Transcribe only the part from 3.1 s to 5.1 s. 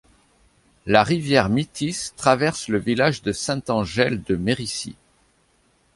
de Sainte-Angèle-de-Mérici.